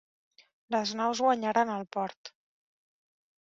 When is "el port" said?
1.75-2.33